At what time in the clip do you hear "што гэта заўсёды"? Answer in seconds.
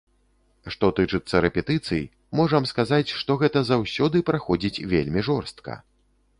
3.21-4.17